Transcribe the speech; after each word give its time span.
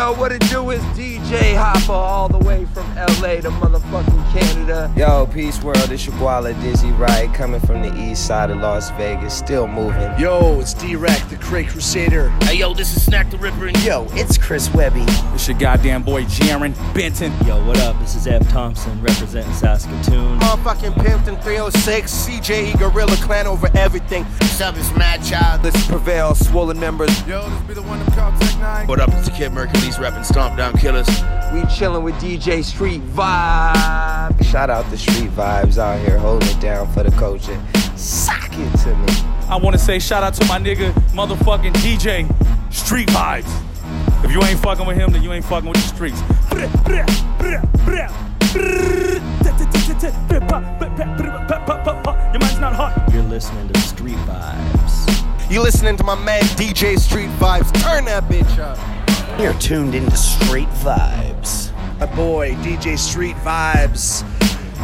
Yo, 0.00 0.14
what 0.14 0.32
it 0.32 0.40
do 0.48 0.70
is 0.70 0.80
DJ 0.96 1.54
Hopper 1.54 1.92
all 1.92 2.26
the 2.26 2.38
way 2.38 2.64
from 2.72 2.86
LA 2.94 3.36
to 3.42 3.50
motherfucking 3.60 4.32
Canada. 4.32 4.90
Yo, 4.96 5.26
peace 5.26 5.62
world, 5.62 5.90
it's 5.90 6.06
your 6.06 6.14
Guala 6.14 6.58
Dizzy 6.62 6.90
Wright, 6.92 7.30
coming 7.34 7.60
from 7.60 7.82
the 7.82 7.94
east 8.00 8.26
side 8.26 8.50
of 8.50 8.56
Las 8.56 8.90
Vegas, 8.92 9.36
still 9.36 9.66
moving. 9.66 10.10
Yo, 10.18 10.58
it's 10.58 10.72
D-Rec, 10.72 11.28
the 11.28 11.36
Cray 11.36 11.64
Crusader. 11.64 12.30
Hey, 12.44 12.54
yo, 12.54 12.72
this 12.72 12.96
is 12.96 13.06
Snak 13.06 13.30
the 13.30 13.36
Ripper. 13.36 13.66
And 13.66 13.84
Yo, 13.84 14.06
it's 14.12 14.38
Chris 14.38 14.72
Webby. 14.72 15.04
It's 15.34 15.46
your 15.46 15.58
goddamn 15.58 16.02
boy 16.02 16.24
Jarren 16.24 16.74
Benton. 16.94 17.30
Yo, 17.46 17.62
what 17.66 17.78
up? 17.80 17.98
This 18.00 18.14
is 18.14 18.26
Ev 18.26 18.48
Thompson 18.48 19.02
representing 19.02 19.52
Saskatoon. 19.52 20.38
Motherfucking 20.38 20.94
Pimpton 20.94 21.42
306, 21.42 22.10
CJ 22.10 22.78
Gorilla 22.78 23.16
Clan 23.16 23.46
over 23.46 23.68
everything. 23.76 24.24
what's 24.24 24.62
up? 24.62 24.78
It's 24.78 24.88
Madchild. 24.92 25.62
Let's 25.62 25.86
prevail, 25.86 26.34
swollen 26.34 26.80
members. 26.80 27.10
Yo, 27.26 27.46
this 27.50 27.60
be 27.64 27.74
the 27.74 27.82
one 27.82 27.98
that 27.98 28.14
called 28.14 28.40
Tech 28.40 28.49
N9ne. 28.49 28.49
What 28.60 29.00
up? 29.00 29.08
It's 29.14 29.26
the 29.26 29.34
Kid 29.34 29.52
Mercury's 29.52 29.98
rapping 29.98 30.22
Stomp 30.22 30.58
Down 30.58 30.74
Killers. 30.74 31.06
We 31.50 31.62
chillin' 31.62 32.02
with 32.02 32.14
DJ 32.16 32.62
Street 32.62 33.00
Vibe. 33.00 34.44
Shout 34.44 34.68
out 34.68 34.84
the 34.90 34.98
street 34.98 35.30
vibes 35.30 35.78
out 35.78 35.98
here 36.06 36.18
holding 36.18 36.46
it 36.46 36.60
down 36.60 36.92
for 36.92 37.02
the 37.02 37.10
culture. 37.12 37.58
Sock 37.96 38.50
it 38.52 38.78
to 38.80 38.94
me. 38.94 39.06
I 39.48 39.56
want 39.56 39.72
to 39.76 39.78
say 39.78 39.98
shout 39.98 40.22
out 40.22 40.34
to 40.34 40.44
my 40.44 40.58
nigga, 40.58 40.92
motherfucking 41.14 41.72
DJ, 41.76 42.28
Street 42.70 43.08
Vibes. 43.08 43.50
If 44.22 44.30
you 44.30 44.42
ain't 44.42 44.60
fucking 44.60 44.84
with 44.86 44.98
him, 44.98 45.10
then 45.10 45.22
you 45.22 45.32
ain't 45.32 45.46
fucking 45.46 45.66
with 45.66 45.80
the 45.80 45.88
streets. 45.88 46.20
Your 52.30 52.40
mind's 52.40 52.60
not 52.60 52.74
hot. 52.74 53.08
You're 53.10 53.22
listening 53.22 53.68
to 53.68 53.80
Street 53.80 54.18
Vibes. 54.18 55.19
You 55.50 55.60
listening 55.60 55.96
to 55.96 56.04
my 56.04 56.14
man 56.14 56.42
DJ 56.54 56.96
Street 56.96 57.28
Vibes. 57.40 57.72
Turn 57.82 58.04
that 58.04 58.22
bitch 58.28 58.60
up. 58.60 58.78
You're 59.40 59.52
tuned 59.54 59.96
into 59.96 60.16
Street 60.16 60.68
Vibes. 60.68 61.72
My 61.98 62.06
boy, 62.06 62.52
DJ 62.62 62.96
Street 62.96 63.34
Vibes. 63.38 64.22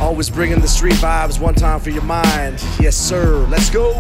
Always 0.01 0.29
bringing 0.29 0.61
the 0.61 0.67
street 0.67 0.95
vibes 0.95 1.39
one 1.39 1.55
time 1.55 1.79
for 1.79 1.91
your 1.91 2.03
mind. 2.03 2.61
Yes, 2.81 2.97
sir. 2.97 3.47
Let's 3.49 3.71
go. 3.71 3.93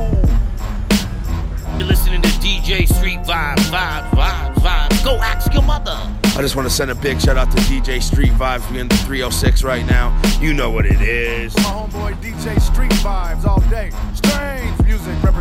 You're 1.79 1.87
listening 1.87 2.21
to 2.23 2.29
DJ 2.29 2.93
Street 2.93 3.21
Vibe, 3.21 3.59
Vibe, 3.71 4.11
Vibe, 4.11 4.55
Vibe. 4.55 5.05
Go 5.05 5.19
ask 5.19 5.53
your 5.55 5.63
mother. 5.63 5.97
I 6.37 6.43
just 6.43 6.57
want 6.57 6.69
to 6.69 6.75
send 6.75 6.91
a 6.91 6.97
big 6.97 7.21
shout 7.21 7.37
out 7.37 7.49
to 7.53 7.59
DJ 7.59 8.03
Street 8.03 8.33
Vibes. 8.33 8.69
We 8.73 8.81
in 8.81 8.89
the 8.89 8.97
306 8.97 9.63
right 9.63 9.87
now. 9.87 10.21
You 10.41 10.53
know 10.53 10.73
what 10.73 10.85
it 10.85 11.01
is. 11.01 11.55
My 11.59 11.63
homeboy 11.63 12.21
DJ 12.21 12.61
Street 12.61 12.91
Vibes 12.91 13.45
all 13.45 13.61
day. 13.71 13.93
Strange 14.15 14.83
music 14.83 15.23
represent. 15.23 15.36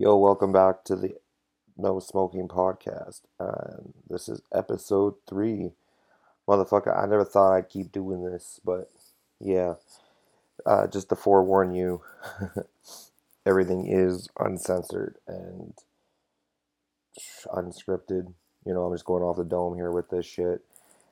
Yo, 0.00 0.16
welcome 0.16 0.52
back 0.52 0.84
to 0.84 0.94
the 0.94 1.12
No 1.76 1.98
Smoking 1.98 2.46
Podcast. 2.46 3.22
This 4.08 4.28
is 4.28 4.40
episode 4.54 5.14
three. 5.28 5.72
Motherfucker, 6.46 6.96
I 6.96 7.04
never 7.08 7.24
thought 7.24 7.52
I'd 7.52 7.68
keep 7.68 7.90
doing 7.90 8.24
this, 8.24 8.60
but 8.64 8.92
yeah. 9.40 9.74
Uh, 10.64 10.86
just 10.86 11.08
to 11.08 11.16
forewarn 11.16 11.74
you, 11.74 12.00
everything 13.46 13.88
is 13.88 14.28
uncensored 14.38 15.16
and 15.26 15.74
unscripted. 17.46 18.32
You 18.64 18.74
know, 18.74 18.84
I'm 18.84 18.94
just 18.94 19.04
going 19.04 19.24
off 19.24 19.36
the 19.38 19.42
dome 19.42 19.74
here 19.74 19.90
with 19.90 20.10
this 20.10 20.26
shit. 20.26 20.60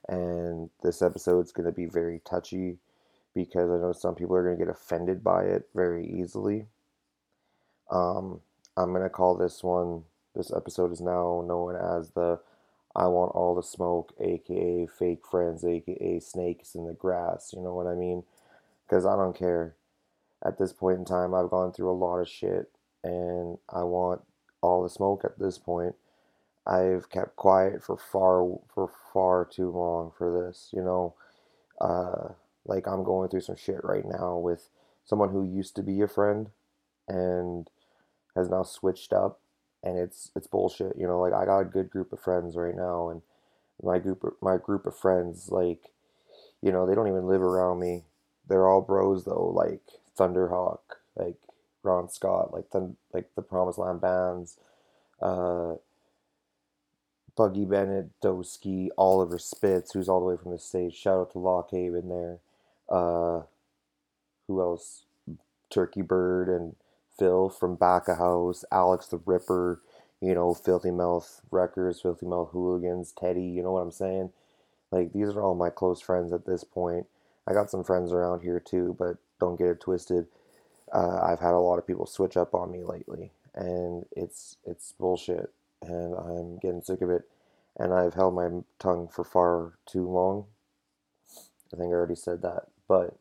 And 0.09 0.71
this 0.85 1.03
episode's 1.03 1.51
going 1.51 1.67
to 1.67 1.73
be 1.73 1.87
very 1.87 2.21
touchy 2.25 2.79
because 3.35 3.69
I 3.69 3.83
know 3.83 3.91
some 3.91 4.15
people 4.15 4.37
are 4.37 4.45
going 4.45 4.57
to 4.57 4.65
get 4.65 4.71
offended 4.71 5.25
by 5.25 5.43
it 5.43 5.69
very 5.75 6.07
easily. 6.07 6.67
Um, 7.91 8.43
I'm 8.77 8.93
gonna 8.93 9.09
call 9.09 9.37
this 9.37 9.63
one. 9.63 10.05
This 10.35 10.53
episode 10.53 10.93
is 10.93 11.01
now 11.01 11.43
known 11.47 11.77
as 11.77 12.11
the 12.11 12.41
"I 12.95 13.07
Want 13.09 13.33
All 13.35 13.55
the 13.55 13.63
Smoke," 13.63 14.13
aka 14.21 14.87
Fake 14.87 15.27
Friends, 15.27 15.65
aka 15.65 16.21
Snakes 16.21 16.75
in 16.75 16.87
the 16.87 16.93
Grass. 16.93 17.53
You 17.55 17.63
know 17.63 17.75
what 17.75 17.87
I 17.87 17.95
mean? 17.95 18.25
Because 18.87 19.07
I 19.07 19.17
don't 19.17 19.35
care. 19.37 19.77
At 20.45 20.59
this 20.59 20.73
point 20.73 20.99
in 20.99 21.05
time, 21.07 21.35
I've 21.35 21.51
gone 21.51 21.73
through 21.73 21.91
a 21.91 21.93
lot 21.93 22.19
of 22.19 22.29
shit, 22.29 22.71
and 23.03 23.59
I 23.71 23.83
want 23.85 24.23
all 24.61 24.83
the 24.83 24.91
smoke. 24.91 25.25
At 25.25 25.39
this 25.39 25.59
point, 25.59 25.95
I've 26.67 27.09
kept 27.09 27.37
quiet 27.37 27.83
for 27.83 27.97
far 27.97 28.59
for 28.69 28.91
far 29.13 29.47
too 29.47 29.71
long 29.71 30.13
for 30.17 30.31
this. 30.31 30.71
You 30.73 30.83
know, 30.83 31.15
uh, 31.81 32.35
like 32.67 32.87
I'm 32.87 33.05
going 33.05 33.31
through 33.31 33.41
some 33.41 33.57
shit 33.57 33.83
right 33.85 34.05
now 34.05 34.37
with 34.37 34.69
someone 35.07 35.31
who 35.31 35.45
used 35.45 35.77
to 35.77 35.83
be 35.83 36.03
a 36.03 36.09
friend, 36.09 36.51
and 37.09 37.71
has 38.37 38.51
now 38.51 38.63
switched 38.63 39.13
up 39.13 39.41
and 39.83 39.99
it's 39.99 40.31
it's 40.37 40.47
bullshit 40.47 40.97
you 40.99 41.07
know 41.07 41.21
like 41.21 41.33
i 41.33 41.45
got 41.47 41.61
a 41.61 41.65
good 41.65 41.91
group 41.91 42.13
of 42.13 42.21
friends 42.21 42.57
right 42.57 42.77
now 42.77 43.09
and 43.11 43.23
my 43.83 43.99
group 43.99 44.23
my 44.41 44.57
group 44.57 44.87
of 44.87 44.97
friends 44.97 45.51
like 45.51 45.91
you 46.63 46.73
know 46.73 46.87
they 46.87 46.95
don't 46.95 47.09
even 47.09 47.27
live 47.27 47.43
around 47.43 47.81
me. 47.81 48.05
They're 48.49 48.69
all 48.69 48.81
bros 48.81 49.25
though 49.25 49.53
like 49.55 49.83
thunderhawk 50.19 50.81
like 51.17 51.37
ron 51.83 52.09
scott 52.09 52.53
like 52.53 52.71
the 52.71 52.95
like 53.13 53.29
the 53.37 53.43
promised 53.43 53.79
land 53.79 54.01
bands 54.01 54.57
uh 55.21 55.75
buggy 57.37 57.65
bennett 57.65 58.11
doski 58.23 58.89
oliver 58.97 59.39
spitz 59.39 59.93
who's 59.93 60.09
all 60.09 60.21
the 60.21 60.27
way 60.27 60.37
from 60.37 60.53
the 60.53 60.59
stage 60.59 60.95
shout 60.95 61.21
out 61.21 61.33
to 61.33 61.39
lockhaven 61.39 62.09
there. 62.09 62.39
Uh 62.89 63.43
who 64.47 64.61
else? 64.61 65.05
Turkey 65.71 66.03
bird 66.03 66.49
and 66.49 66.77
Phil 67.19 67.49
from 67.49 67.77
Back 67.77 68.09
of 68.09 68.19
House, 68.19 68.65
Alex 68.71 69.07
the 69.07 69.21
Ripper, 69.25 69.81
you 70.21 70.35
know, 70.35 70.55
Filthy 70.55 70.91
Mouth 70.91 71.41
Records, 71.51 72.01
Filthy 72.01 72.27
Mouth 72.27 72.51
Hooligans, 72.53 73.13
Teddy, 73.13 73.43
you 73.45 73.63
know 73.63 73.73
what 73.73 73.83
I'm 73.83 73.93
saying? 73.93 74.31
Like, 74.91 75.13
these 75.13 75.29
are 75.29 75.43
all 75.43 75.55
my 75.55 75.71
close 75.71 76.01
friends 76.01 76.33
at 76.33 76.47
this 76.47 76.65
point. 76.65 77.07
I 77.47 77.53
got 77.53 77.71
some 77.71 77.85
friends 77.85 78.13
around 78.13 78.41
here 78.43 78.61
too, 78.61 78.97
but 78.99 79.17
don't 79.39 79.59
get 79.59 79.69
it 79.69 79.81
twisted. 79.81 80.27
Uh, 80.93 81.21
I've 81.23 81.41
had 81.41 81.55
a 81.55 81.59
lot 81.59 81.79
of 81.79 81.87
people 81.87 82.07
switch 82.07 82.37
up 82.37 82.55
on 82.55 82.71
me 82.71 82.83
lately, 82.85 83.33
and 83.55 84.07
it's 84.13 84.57
it's 84.65 84.93
bullshit, 84.93 85.53
and 85.83 86.15
I'm 86.15 86.59
getting 86.59 86.83
sick 86.83 87.03
of 87.03 87.11
it. 87.11 87.23
And 87.79 87.93
I've 87.93 88.15
held 88.15 88.35
my 88.35 88.49
tongue 88.79 89.09
for 89.09 89.25
far 89.25 89.75
too 89.85 90.09
long. 90.09 90.47
I 91.73 91.77
think 91.77 91.91
I 91.91 91.95
already 91.95 92.15
said 92.15 92.43
that, 92.43 92.65
but 92.89 93.17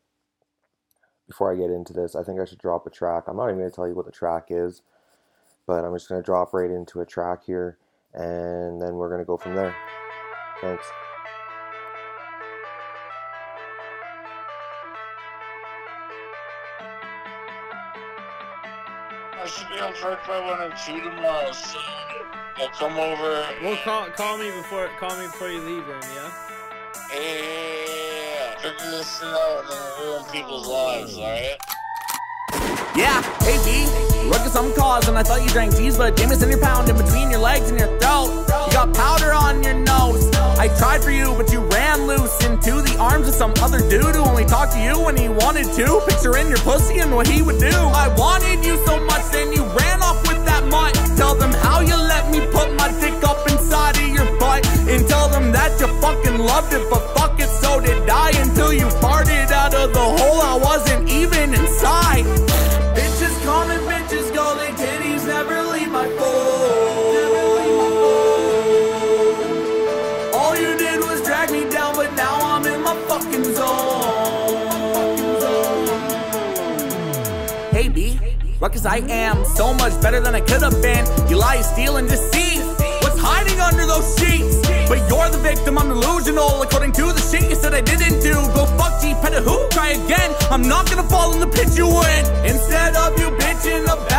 before 1.26 1.52
I 1.52 1.56
get 1.56 1.70
into 1.70 1.92
this, 1.92 2.14
I 2.14 2.22
think 2.22 2.40
I 2.40 2.44
should 2.44 2.58
drop 2.58 2.86
a 2.86 2.90
track. 2.90 3.24
I'm 3.26 3.36
not 3.36 3.48
even 3.48 3.58
going 3.58 3.70
to 3.70 3.74
tell 3.74 3.88
you 3.88 3.94
what 3.94 4.06
the 4.06 4.12
track 4.12 4.46
is, 4.50 4.82
but 5.66 5.84
I'm 5.84 5.94
just 5.94 6.08
going 6.08 6.20
to 6.20 6.24
drop 6.24 6.52
right 6.54 6.70
into 6.70 7.00
a 7.00 7.06
track 7.06 7.44
here, 7.44 7.78
and 8.14 8.80
then 8.80 8.94
we're 8.94 9.08
going 9.08 9.20
to 9.20 9.24
go 9.24 9.36
from 9.36 9.54
there. 9.54 9.74
Thanks. 10.60 10.84
I 19.38 19.48
should 19.48 19.68
be 19.68 19.78
on 19.78 19.94
track 19.94 20.26
by 20.26 20.40
one 20.40 20.60
or 20.60 20.74
two 20.84 21.00
tomorrow, 21.00 21.52
so 21.52 21.78
I'll 22.58 22.68
come 22.70 22.96
over. 22.98 23.46
Well, 23.62 23.76
call, 23.84 24.06
call 24.10 24.38
me 24.38 24.50
before 24.50 24.88
call 24.98 25.16
me 25.18 25.26
before 25.26 25.50
you 25.50 25.60
leave, 25.60 25.86
then, 25.86 26.02
yeah. 26.14 26.32
Yeah, 27.12 27.95
this 28.74 29.18
shit 29.18 29.28
out 29.28 29.60
and 29.60 29.70
then 29.70 30.06
ruin 30.06 30.24
people's 30.32 30.66
lives, 30.66 31.16
alright? 31.16 31.56
Yeah, 32.96 33.22
hey 33.44 33.58
B, 33.62 34.30
ruckus 34.30 34.54
some 34.54 34.74
cause, 34.74 35.06
and 35.06 35.18
I 35.18 35.22
thought 35.22 35.42
you 35.42 35.50
drank 35.50 35.76
teas, 35.76 35.98
but 35.98 36.16
Jameson 36.16 36.50
you're 36.50 36.60
pounding 36.60 36.96
between 36.96 37.30
your 37.30 37.40
legs 37.40 37.70
and 37.70 37.78
your 37.78 37.88
throat. 38.00 38.32
You 38.66 38.72
got 38.72 38.94
powder 38.94 39.32
on 39.32 39.62
your 39.62 39.74
nose. 39.74 40.34
I 40.58 40.68
tried 40.78 41.04
for 41.04 41.10
you, 41.10 41.34
but 41.36 41.52
you 41.52 41.60
ran 41.60 42.06
loose 42.06 42.42
into 42.44 42.80
the 42.80 42.96
arms 42.98 43.28
of 43.28 43.34
some 43.34 43.52
other 43.60 43.78
dude 43.90 44.16
who 44.16 44.24
only 44.24 44.46
talked 44.46 44.72
to 44.72 44.80
you 44.80 44.98
when 44.98 45.16
he 45.16 45.28
wanted 45.28 45.70
to. 45.76 46.00
Picture 46.08 46.36
in 46.38 46.48
your 46.48 46.58
pussy 46.58 46.98
and 46.98 47.14
what 47.14 47.28
he 47.28 47.42
would 47.42 47.60
do. 47.60 47.70
I 47.70 48.08
wanted 48.16 48.64
you 48.64 48.82
so 48.86 48.98
much, 49.04 49.30
then 49.30 49.52
you 49.52 49.62
ran 49.76 50.02
off 50.02 50.26
with 50.26 50.42
that 50.46 50.64
mutt. 50.66 50.94
Tell 51.16 51.34
them 51.34 51.52
how 51.52 51.80
you 51.80 51.94
let 51.94 52.32
me 52.32 52.40
put 52.50 52.72
my 52.74 52.88
dick 52.98 53.22
up 53.22 53.46
inside 53.50 53.96
of 53.98 54.08
your 54.08 54.26
butt, 54.40 54.66
and 54.88 55.06
tell 55.06 55.28
them 55.28 55.52
that 55.52 55.78
you 55.78 55.86
fucking 56.00 56.38
loved 56.38 56.72
it, 56.72 56.88
but 56.90 57.04
fuck 57.14 57.38
it, 57.38 57.50
so 57.60 57.65
ruckus 78.76 78.86
I 78.86 78.98
am 79.12 79.44
so 79.44 79.74
much 79.74 80.00
better 80.00 80.20
than 80.20 80.34
I 80.34 80.40
could 80.40 80.62
have 80.62 80.80
been. 80.82 81.04
You 81.28 81.36
lie, 81.36 81.60
steal, 81.60 81.96
and 81.96 82.08
deceive. 82.08 82.64
What's 83.02 83.18
hiding 83.18 83.60
under 83.60 83.86
those 83.86 84.06
sheets? 84.18 84.60
But 84.88 84.98
you're 85.08 85.30
the 85.30 85.40
victim, 85.42 85.78
I'm 85.78 85.88
delusional. 85.88 86.62
According 86.62 86.92
to 86.92 87.12
the 87.12 87.20
shit 87.20 87.48
you 87.48 87.56
said 87.56 87.74
I 87.74 87.80
didn't 87.80 88.20
do. 88.20 88.34
Go 88.54 88.66
fuck 88.78 89.00
G, 89.00 89.14
pet 89.14 89.34
a 89.34 89.40
who, 89.40 89.68
try 89.70 89.90
again. 89.90 90.34
I'm 90.50 90.62
not 90.62 90.88
gonna 90.88 91.08
fall 91.08 91.32
in 91.34 91.40
the 91.40 91.46
pit 91.46 91.76
you 91.76 91.88
in. 91.88 92.24
Instead 92.44 92.96
of 92.96 93.18
you 93.18 93.28
bitching 93.38 93.84
about 93.84 94.15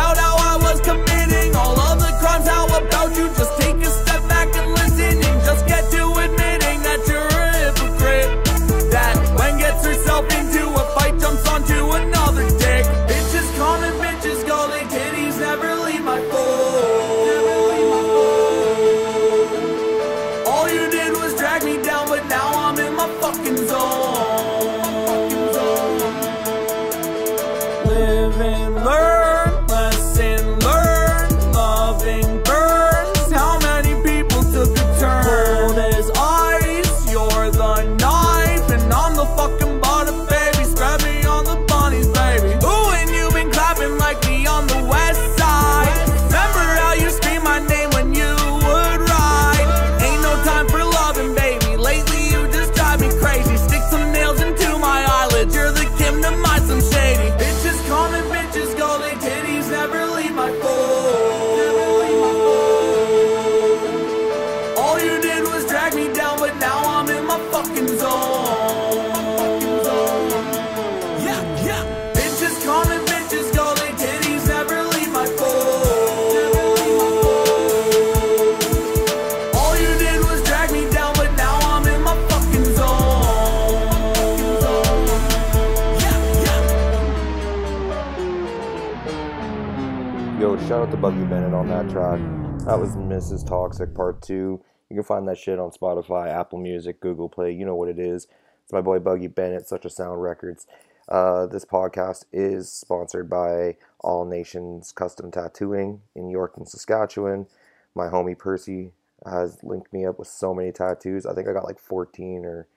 Yo, 90.38 90.56
shout 90.56 90.82
out 90.82 90.90
to 90.92 90.96
Buggy 90.96 91.24
Bennett 91.24 91.52
on 91.52 91.68
that 91.68 91.90
track. 91.90 92.20
That 92.64 92.78
was 92.78 92.94
Mrs. 92.94 93.44
Toxic 93.44 93.92
Part 93.92 94.22
2. 94.22 94.62
You 94.88 94.94
can 94.94 95.02
find 95.02 95.26
that 95.26 95.36
shit 95.36 95.58
on 95.58 95.72
Spotify, 95.72 96.28
Apple 96.28 96.60
Music, 96.60 97.00
Google 97.00 97.28
Play. 97.28 97.50
You 97.50 97.66
know 97.66 97.74
what 97.74 97.88
it 97.88 97.98
is. 97.98 98.28
It's 98.62 98.72
my 98.72 98.80
boy 98.80 99.00
Buggy 99.00 99.26
Bennett, 99.26 99.66
Such 99.66 99.84
a 99.84 99.90
Sound 99.90 100.22
Records. 100.22 100.68
Uh, 101.08 101.46
this 101.46 101.64
podcast 101.64 102.26
is 102.32 102.70
sponsored 102.70 103.28
by 103.28 103.78
All 103.98 104.24
Nations 104.24 104.92
Custom 104.92 105.32
Tattooing 105.32 106.02
in 106.14 106.28
Yorkton, 106.28 106.68
Saskatchewan. 106.68 107.48
My 107.96 108.06
homie 108.06 108.38
Percy 108.38 108.92
has 109.26 109.64
linked 109.64 109.92
me 109.92 110.06
up 110.06 110.20
with 110.20 110.28
so 110.28 110.54
many 110.54 110.70
tattoos. 110.70 111.26
I 111.26 111.34
think 111.34 111.48
I 111.48 111.52
got 111.52 111.64
like 111.64 111.80
14 111.80 112.44
or 112.44 112.68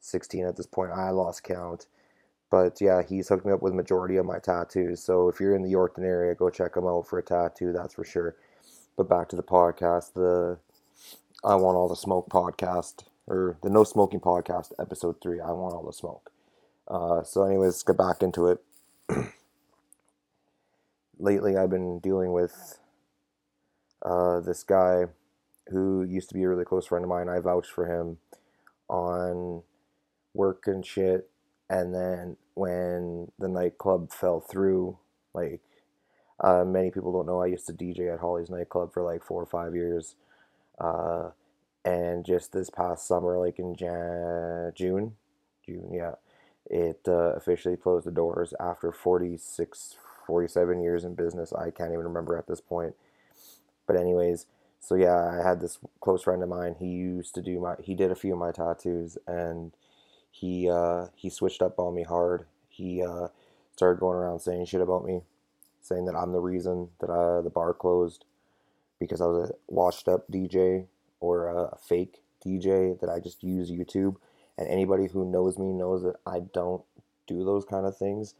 16 0.00 0.44
at 0.44 0.58
this 0.58 0.66
point. 0.66 0.92
I 0.92 1.08
lost 1.08 1.42
count. 1.42 1.86
But 2.50 2.80
yeah, 2.80 3.02
he's 3.02 3.28
hooked 3.28 3.44
me 3.44 3.52
up 3.52 3.62
with 3.62 3.74
majority 3.74 4.16
of 4.16 4.24
my 4.26 4.38
tattoos. 4.38 5.02
So 5.02 5.28
if 5.28 5.38
you're 5.38 5.54
in 5.54 5.62
the 5.62 5.72
Yorkton 5.72 6.04
area, 6.04 6.34
go 6.34 6.48
check 6.48 6.76
him 6.76 6.86
out 6.86 7.06
for 7.06 7.18
a 7.18 7.22
tattoo, 7.22 7.72
that's 7.72 7.94
for 7.94 8.04
sure. 8.04 8.36
But 8.96 9.08
back 9.08 9.28
to 9.28 9.36
the 9.36 9.42
podcast, 9.42 10.14
the 10.14 10.58
I 11.44 11.54
Want 11.54 11.76
All 11.76 11.88
the 11.88 11.94
Smoke 11.94 12.28
podcast, 12.30 13.04
or 13.26 13.58
the 13.62 13.70
No 13.70 13.84
Smoking 13.84 14.20
podcast, 14.20 14.72
episode 14.80 15.20
three. 15.20 15.40
I 15.40 15.52
Want 15.52 15.74
All 15.74 15.84
the 15.84 15.92
Smoke. 15.92 16.32
Uh, 16.88 17.22
so, 17.22 17.44
anyways, 17.44 17.74
let's 17.74 17.82
get 17.82 17.96
back 17.96 18.22
into 18.22 18.48
it. 18.48 18.58
Lately, 21.18 21.56
I've 21.56 21.70
been 21.70 22.00
dealing 22.00 22.32
with 22.32 22.78
uh, 24.02 24.40
this 24.40 24.64
guy 24.64 25.04
who 25.68 26.02
used 26.02 26.28
to 26.30 26.34
be 26.34 26.42
a 26.42 26.48
really 26.48 26.64
close 26.64 26.86
friend 26.86 27.04
of 27.04 27.08
mine. 27.08 27.28
I 27.28 27.38
vouched 27.38 27.70
for 27.70 27.86
him 27.86 28.18
on 28.88 29.62
work 30.34 30.66
and 30.66 30.84
shit. 30.84 31.28
And 31.70 31.94
then 31.94 32.36
when 32.54 33.32
the 33.38 33.48
nightclub 33.48 34.12
fell 34.12 34.40
through, 34.40 34.98
like 35.34 35.60
uh, 36.40 36.64
many 36.64 36.90
people 36.90 37.12
don't 37.12 37.26
know, 37.26 37.42
I 37.42 37.46
used 37.46 37.66
to 37.66 37.72
DJ 37.72 38.12
at 38.12 38.20
Holly's 38.20 38.50
nightclub 38.50 38.92
for 38.92 39.02
like 39.02 39.24
four 39.24 39.42
or 39.42 39.46
five 39.46 39.74
years. 39.74 40.14
Uh, 40.78 41.30
and 41.84 42.24
just 42.26 42.52
this 42.52 42.70
past 42.70 43.06
summer, 43.08 43.38
like 43.38 43.58
in 43.58 43.74
Jan- 43.76 44.72
June, 44.76 45.16
June, 45.66 45.90
yeah, 45.92 46.14
it 46.66 47.00
uh, 47.08 47.34
officially 47.36 47.76
closed 47.76 48.06
the 48.06 48.12
doors 48.12 48.54
after 48.60 48.92
46, 48.92 49.96
47 50.26 50.80
years 50.82 51.04
in 51.04 51.14
business. 51.14 51.52
I 51.52 51.70
can't 51.70 51.92
even 51.92 52.04
remember 52.06 52.36
at 52.38 52.48
this 52.48 52.60
point. 52.60 52.94
But 53.86 53.96
anyways, 53.96 54.46
so 54.80 54.94
yeah, 54.94 55.40
I 55.40 55.46
had 55.48 55.60
this 55.60 55.78
close 56.00 56.22
friend 56.22 56.42
of 56.42 56.48
mine. 56.48 56.76
He 56.78 56.86
used 56.86 57.34
to 57.36 57.42
do 57.42 57.60
my, 57.60 57.76
he 57.82 57.94
did 57.94 58.10
a 58.10 58.14
few 58.16 58.32
of 58.34 58.38
my 58.38 58.52
tattoos, 58.52 59.18
and 59.26 59.72
he 60.30 60.68
uh, 60.70 61.06
he 61.14 61.30
switched 61.30 61.62
up 61.62 61.78
on 61.78 61.94
me 61.94 62.02
hard. 62.02 62.46
He 62.68 63.02
uh, 63.02 63.28
started 63.74 64.00
going 64.00 64.16
around 64.16 64.40
saying 64.40 64.66
shit 64.66 64.80
about 64.80 65.04
me, 65.04 65.22
saying 65.80 66.06
that 66.06 66.16
I'm 66.16 66.32
the 66.32 66.40
reason 66.40 66.90
that 67.00 67.10
uh, 67.10 67.42
the 67.42 67.50
bar 67.50 67.74
closed 67.74 68.24
because 68.98 69.20
I 69.20 69.26
was 69.26 69.50
a 69.50 69.54
washed 69.68 70.08
up 70.08 70.30
DJ 70.30 70.86
or 71.20 71.48
a 71.48 71.76
fake 71.76 72.22
DJ 72.44 72.98
that 73.00 73.10
I 73.10 73.20
just 73.20 73.42
use 73.42 73.70
YouTube. 73.70 74.16
And 74.56 74.68
anybody 74.68 75.06
who 75.06 75.30
knows 75.30 75.58
me 75.58 75.72
knows 75.72 76.02
that 76.02 76.16
I 76.26 76.40
don't 76.40 76.82
do 77.26 77.44
those 77.44 77.64
kind 77.64 77.86
of 77.86 77.96
things. 77.96 78.34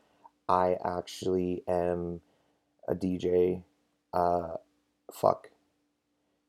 I 0.49 0.76
actually 0.85 1.62
am 1.69 2.20
a 2.88 2.94
DJ. 2.94 3.62
Uh, 4.12 4.55
fuck. 5.12 5.50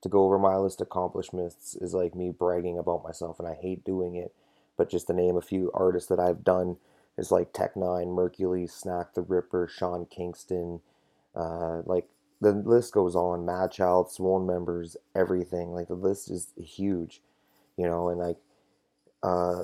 To 0.01 0.09
go 0.09 0.23
over 0.23 0.39
my 0.39 0.55
list 0.55 0.79
of 0.79 0.87
accomplishments 0.87 1.75
is 1.75 1.93
like 1.93 2.15
me 2.15 2.31
bragging 2.31 2.77
about 2.77 3.03
myself, 3.03 3.37
and 3.39 3.47
I 3.47 3.55
hate 3.55 3.83
doing 3.83 4.15
it. 4.15 4.33
But 4.79 4.89
just 4.89 5.07
to 5.07 5.13
name 5.13 5.35
a 5.35 5.41
few 5.41 5.71
artists 5.73 6.07
that 6.07 6.21
I've 6.21 6.45
done 6.45 6.77
is 7.17 7.31
like 7.31 7.51
Tech 7.51 7.75
N9ne, 7.75 8.15
Mercury, 8.15 8.63
Snak 8.63 9.13
the 9.13 9.21
Ripper, 9.21 9.67
Sean 9.67 10.05
Kingston, 10.05 10.79
uh, 11.35 11.81
like 11.85 12.07
the 12.39 12.53
list 12.53 12.93
goes 12.93 13.13
on. 13.13 13.45
Madchild, 13.45 14.09
Swollen 14.09 14.47
members, 14.47 14.95
everything. 15.13 15.73
Like 15.73 15.89
the 15.89 15.95
list 15.95 16.31
is 16.31 16.53
huge, 16.57 17.21
you 17.75 17.87
know. 17.89 18.07
And 18.07 18.21
like, 18.21 18.37
uh, 19.21 19.63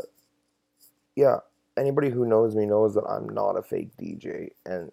yeah, 1.16 1.38
anybody 1.78 2.10
who 2.10 2.26
knows 2.26 2.54
me 2.54 2.66
knows 2.66 2.94
that 2.96 3.06
I'm 3.06 3.30
not 3.30 3.58
a 3.58 3.64
fake 3.64 3.96
DJ, 3.98 4.50
and 4.66 4.92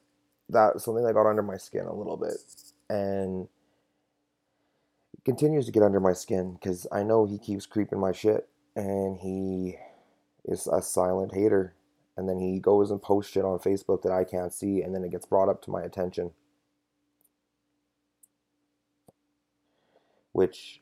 that's 0.49 0.85
something 0.85 1.04
that 1.04 1.14
got 1.14 1.28
under 1.28 1.42
my 1.42 1.56
skin 1.56 1.87
a 1.87 1.92
little 1.92 2.16
bit, 2.16 2.37
and 2.88 3.49
continues 5.25 5.66
to 5.66 5.73
get 5.73 5.82
under 5.82 5.99
my 5.99 6.12
skin 6.12 6.52
because 6.54 6.87
I 6.92 7.02
know 7.02 7.26
he 7.26 7.38
keeps 7.40 7.66
creeping 7.66 7.99
my 7.99 8.12
shit, 8.12 8.49
and 8.76 9.18
he 9.18 9.78
is 10.44 10.66
a 10.66 10.82
silent 10.82 11.34
hater. 11.34 11.75
And 12.16 12.28
then 12.28 12.38
he 12.38 12.58
goes 12.58 12.90
and 12.90 13.00
posts 13.00 13.32
shit 13.32 13.44
on 13.44 13.58
Facebook 13.58 14.02
that 14.02 14.12
I 14.12 14.25
can't 14.25 14.52
see, 14.52 14.82
and 14.82 14.94
then 14.94 15.02
it 15.02 15.11
gets 15.11 15.25
brought 15.25 15.49
up 15.49 15.62
to 15.62 15.70
my 15.70 15.82
attention. 15.82 16.32
which 20.32 20.80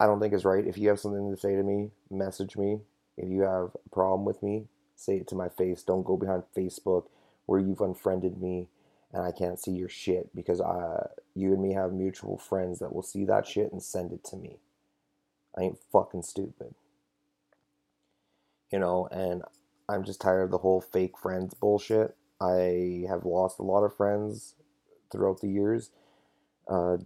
I 0.00 0.06
don't 0.06 0.20
think 0.20 0.34
is 0.34 0.44
right. 0.44 0.66
If 0.66 0.78
you 0.78 0.88
have 0.88 1.00
something 1.00 1.30
to 1.30 1.40
say 1.40 1.54
to 1.54 1.62
me, 1.62 1.90
message 2.10 2.56
me. 2.56 2.80
If 3.16 3.28
you 3.28 3.42
have 3.42 3.70
a 3.74 3.88
problem 3.92 4.24
with 4.24 4.42
me, 4.42 4.66
say 4.96 5.16
it 5.18 5.28
to 5.28 5.34
my 5.34 5.48
face. 5.48 5.82
Don't 5.82 6.04
go 6.04 6.16
behind 6.16 6.44
Facebook 6.56 7.04
where 7.46 7.60
you've 7.60 7.80
unfriended 7.80 8.40
me 8.40 8.68
and 9.12 9.22
I 9.22 9.32
can't 9.32 9.58
see 9.58 9.72
your 9.72 9.88
shit 9.88 10.34
because 10.34 10.60
I, 10.60 11.08
you 11.34 11.52
and 11.52 11.62
me 11.62 11.72
have 11.74 11.92
mutual 11.92 12.38
friends 12.38 12.78
that 12.78 12.94
will 12.94 13.02
see 13.02 13.24
that 13.24 13.46
shit 13.46 13.72
and 13.72 13.82
send 13.82 14.12
it 14.12 14.24
to 14.24 14.36
me. 14.36 14.58
I 15.56 15.62
ain't 15.62 15.78
fucking 15.90 16.22
stupid. 16.22 16.74
You 18.70 18.78
know, 18.78 19.08
and 19.10 19.42
I'm 19.88 20.04
just 20.04 20.20
tired 20.20 20.42
of 20.42 20.50
the 20.50 20.58
whole 20.58 20.80
fake 20.80 21.16
friends 21.18 21.54
bullshit. 21.54 22.16
I 22.40 23.04
have 23.08 23.24
lost 23.24 23.58
a 23.58 23.62
lot 23.64 23.84
of 23.84 23.96
friends 23.96 24.54
throughout 25.10 25.40
the 25.40 25.48
years 25.48 25.90
uh, 26.68 26.98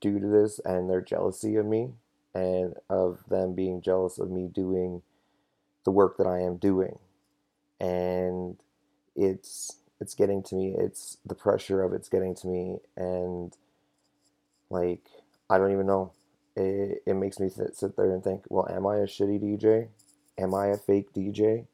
due 0.00 0.20
to 0.20 0.26
this 0.26 0.60
and 0.64 0.90
their 0.90 1.00
jealousy 1.02 1.56
of 1.56 1.66
me 1.66 1.90
and 2.34 2.74
of 2.90 3.20
them 3.28 3.54
being 3.54 3.80
jealous 3.82 4.18
of 4.18 4.30
me 4.30 4.48
doing 4.48 5.02
the 5.84 5.90
work 5.90 6.16
that 6.18 6.26
I 6.26 6.40
am 6.40 6.56
doing. 6.56 6.98
And 7.80 8.58
it's 9.16 9.76
it's 10.00 10.14
getting 10.14 10.42
to 10.44 10.54
me. 10.56 10.74
It's 10.78 11.18
the 11.26 11.34
pressure 11.34 11.82
of 11.82 11.92
it's 11.92 12.08
getting 12.08 12.34
to 12.36 12.48
me 12.48 12.78
and 12.96 13.56
like 14.70 15.02
I 15.48 15.58
don't 15.58 15.72
even 15.72 15.86
know. 15.86 16.12
It, 16.56 17.02
it 17.06 17.14
makes 17.14 17.38
me 17.38 17.48
sit, 17.50 17.76
sit 17.76 17.96
there 17.96 18.12
and 18.12 18.24
think, 18.24 18.44
well, 18.48 18.66
am 18.70 18.86
I 18.86 18.96
a 18.96 19.06
shitty 19.06 19.40
DJ? 19.40 19.88
Am 20.38 20.54
I 20.54 20.68
a 20.68 20.76
fake 20.76 21.12
DJ? 21.14 21.66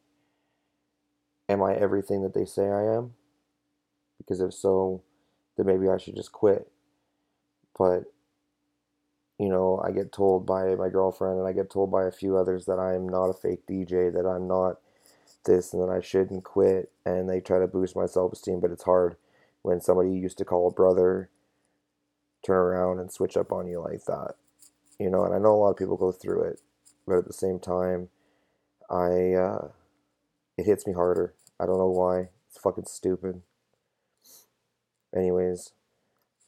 Am 1.49 1.62
I 1.62 1.75
everything 1.75 2.23
that 2.23 2.35
they 2.35 2.45
say 2.45 2.69
I 2.69 2.97
am? 2.97 3.14
Because 4.19 4.40
if 4.40 4.54
so, 4.54 5.02
then 5.57 5.66
maybe 5.66 5.88
I 5.88 5.99
should 5.99 6.16
just 6.16 6.33
quit 6.33 6.69
but 7.78 8.04
you 9.38 9.49
know 9.49 9.83
i 9.85 9.90
get 9.90 10.12
told 10.12 10.47
by 10.47 10.75
my 10.75 10.88
girlfriend 10.88 11.38
and 11.38 11.49
i 11.49 11.52
get 11.52 11.71
told 11.71 11.90
by 11.90 12.04
a 12.04 12.12
few 12.12 12.37
others 12.37 12.66
that 12.66 12.78
i'm 12.78 13.09
not 13.09 13.26
a 13.26 13.35
fake 13.35 13.66
dj 13.66 14.12
that 14.12 14.26
i'm 14.26 14.47
not 14.47 14.78
this 15.47 15.73
and 15.73 15.83
that 15.83 15.92
i 15.92 16.00
shouldn't 16.00 16.45
quit 16.45 16.90
and 17.04 17.28
they 17.28 17.40
try 17.40 17.59
to 17.59 17.66
boost 17.66 17.97
my 17.97 18.07
self-esteem 18.07 18.61
but 18.61 18.71
it's 18.71 18.85
hard 18.85 19.16
when 19.62 19.81
somebody 19.81 20.11
you 20.11 20.21
used 20.21 20.38
to 20.38 20.45
call 20.45 20.69
a 20.69 20.73
brother 20.73 21.28
turn 22.45 22.57
around 22.57 22.99
and 23.00 23.12
switch 23.12 23.37
up 23.37 23.52
on 23.52 23.66
you 23.69 23.81
like 23.81 24.04
that 24.07 24.35
you 24.99 25.11
know 25.11 25.25
and 25.25 25.35
i 25.35 25.38
know 25.38 25.54
a 25.54 25.57
lot 25.57 25.71
of 25.71 25.76
people 25.76 25.97
go 25.97 26.12
through 26.12 26.42
it 26.42 26.61
but 27.07 27.19
at 27.19 27.26
the 27.26 27.33
same 27.33 27.59
time, 27.59 28.09
I 28.93 29.33
uh, 29.33 29.69
it 30.59 30.67
hits 30.67 30.87
me 30.87 30.93
harder. 30.93 31.35
I 31.59 31.65
don't 31.67 31.79
know 31.79 31.91
why. 31.91 32.29
It's 32.49 32.59
fucking 32.63 32.85
stupid. 32.87 33.41
Anyways, 35.17 35.73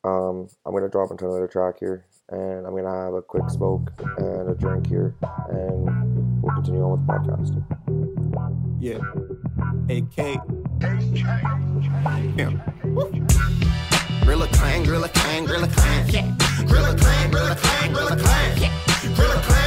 um, 0.05 0.49
I'm 0.67 0.75
gonna 0.75 0.91
drop 0.91 1.11
into 1.11 1.25
another 1.25 1.49
track 1.49 1.77
here, 1.81 2.07
and 2.29 2.67
I'm 2.67 2.77
gonna 2.77 3.05
have 3.05 3.15
a 3.15 3.23
quick 3.23 3.49
smoke 3.49 3.91
and 4.19 4.51
a 4.51 4.55
drink 4.55 4.87
here, 4.87 5.15
and 5.49 6.43
we'll 6.43 6.55
continue 6.55 6.83
on 6.83 6.93
with 6.93 7.07
the 7.07 7.13
podcast. 7.13 7.55
Yeah. 8.79 8.99
AK. 9.89 10.19
Yeah. 12.37 12.51
Grilla 14.25 14.53
clang, 14.53 14.85
grilla 14.85 15.13
clang, 15.13 15.47
grilla 15.47 15.73
clang. 15.73 16.09
Yeah. 16.11 16.37
Grilla 16.67 16.99
clang, 16.99 17.31
grilla 17.31 17.57
clang, 17.57 17.93
grilla 17.95 18.19
clang. 18.19 18.59
Yeah. 18.61 18.73
Grilla 19.17 19.43
clang, 19.43 19.63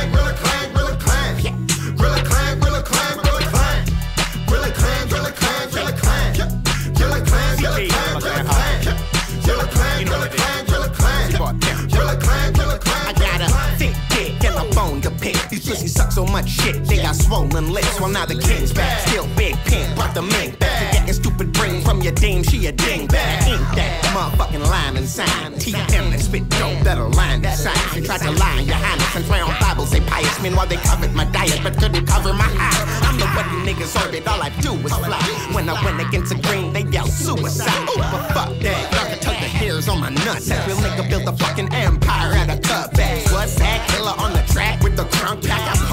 so 16.18 16.26
much 16.26 16.50
shit, 16.50 16.84
they 16.86 16.98
got 16.98 17.16
swollen 17.16 17.72
lips. 17.72 18.00
Well, 18.00 18.10
now 18.10 18.26
the 18.26 18.34
king's 18.34 18.74
back. 18.74 19.08
Still 19.08 19.28
big 19.38 19.54
pimp, 19.70 19.94
brought 19.94 20.16
the 20.16 20.24
mink 20.24 20.58
back. 20.58 20.90
Forgetting 20.90 21.14
stupid 21.14 21.54
brain 21.54 21.80
from 21.84 22.02
your 22.02 22.14
dame, 22.14 22.42
she 22.42 22.66
a 22.66 22.74
dingbat. 22.74 23.46
Ain't 23.46 23.62
that 23.78 24.02
motherfucking 24.18 24.66
line 24.68 24.98
and 24.98 25.08
sign? 25.08 25.54
TM 25.62 26.10
that 26.10 26.20
spit 26.20 26.50
dope, 26.50 26.84
better 26.84 27.08
line 27.08 27.44
the 27.44 27.52
sign. 27.52 27.78
She 27.94 28.02
tried 28.02 28.22
to 28.22 28.32
lie, 28.32 28.62
your 28.62 28.82
highness, 28.82 29.16
and 29.16 29.26
swear 29.26 29.44
on 29.46 29.54
Bible, 29.62 29.86
say 29.86 30.02
pious. 30.02 30.42
Meanwhile, 30.42 30.66
they 30.66 30.78
covered 30.78 31.14
my 31.14 31.26
diet, 31.26 31.60
but 31.62 31.78
couldn't 31.78 32.08
cover 32.08 32.34
my 32.34 32.50
eyes. 32.50 32.82
I'm 33.06 33.20
the 33.20 33.28
one 33.38 33.46
niggas 33.68 33.94
orbit, 34.02 34.28
all 34.28 34.42
I 34.42 34.50
do 34.58 34.74
is 34.74 34.94
fly. 34.98 35.22
When 35.54 35.70
I 35.70 35.78
went 35.86 36.02
against 36.02 36.34
the 36.34 36.42
green, 36.42 36.74
they 36.74 36.82
yell 36.90 37.06
suicide. 37.06 37.90
Ooh, 37.94 37.98
but 37.98 38.34
fuck 38.34 38.58
that, 38.66 38.82
y'all 38.92 39.06
can 39.06 39.20
tug 39.20 39.38
the 39.38 39.50
hairs 39.62 39.88
on 39.88 40.00
my 40.00 40.10
nuts. 40.10 40.48
That 40.50 40.66
real 40.66 40.78
nigga 40.78 41.08
built 41.08 41.28
a 41.28 41.34
fucking 41.38 41.72
empire 41.76 42.34
out 42.34 42.50
of 42.50 42.60
cutbacks. 42.62 43.32
What's 43.32 43.54
that? 43.62 43.88
Killer 43.90 44.16
on 44.18 44.34
the 44.34 44.42
track 44.52 44.82
with 44.82 44.98
the 44.98 45.04
crunk 45.04 45.46
pack. 45.46 45.62
I 45.62 45.87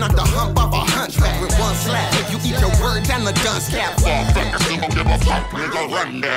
pump 0.00 0.16
dumb 0.16 0.16
raps, 0.16 0.16
can 0.16 0.16
knock 0.16 0.16
the 0.16 0.22
hump 0.22 0.58
off 0.58 0.72
a 0.72 0.90
hunchback 0.90 1.40
with 1.40 1.58
one 1.58 1.74
slap. 1.74 2.12
If 2.14 2.30
you 2.32 2.38
eat 2.50 2.60
your 2.60 2.70
words 2.82 3.10
and 3.10 3.26
the 3.26 3.32
dust 3.44 3.70
cap. 3.70 3.98